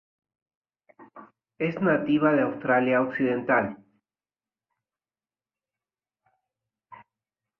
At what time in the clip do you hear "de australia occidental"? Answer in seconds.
2.33-3.77